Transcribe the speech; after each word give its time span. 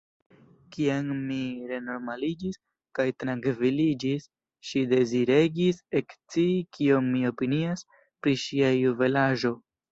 Kiam 0.75 1.09
mi 1.25 1.37
renormaliĝis 1.71 2.57
kaj 3.01 3.05
trankviliĝis, 3.25 4.27
ŝi 4.71 4.85
deziregis 4.95 5.85
ekscii 6.03 6.59
kion 6.79 7.15
mi 7.15 7.25
opinias 7.35 7.89
pri 8.05 8.39
ŝia 8.49 8.77
juvelaĵo. 8.83 9.57